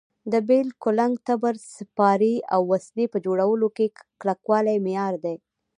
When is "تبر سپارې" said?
1.27-2.35